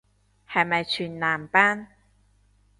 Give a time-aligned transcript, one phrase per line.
[0.49, 1.89] 係咪全男班